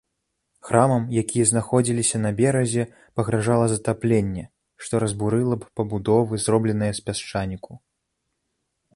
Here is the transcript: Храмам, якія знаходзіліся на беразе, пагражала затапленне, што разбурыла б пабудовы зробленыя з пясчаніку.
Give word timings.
Храмам, 0.67 1.03
якія 1.21 1.43
знаходзіліся 1.49 2.21
на 2.21 2.31
беразе, 2.39 2.85
пагражала 3.19 3.65
затапленне, 3.73 4.43
што 4.85 5.01
разбурыла 5.03 5.55
б 5.65 5.69
пабудовы 5.81 6.41
зробленыя 6.45 6.93
з 7.01 7.05
пясчаніку. 7.11 7.71